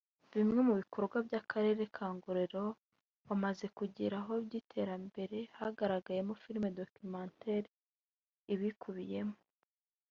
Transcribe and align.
Bimwe 0.35 0.59
mu 0.67 0.73
bikorwa 0.81 1.17
by’Akarere 1.27 1.83
ka 1.95 2.07
Ngororero 2.13 2.65
bamaze 3.27 3.65
kugeraho 3.77 4.31
by’iterambere 4.45 5.37
hagaragajwe 5.57 6.35
Film 6.43 6.63
documentaire 6.79 7.69
ibikubiyemo 8.53 9.37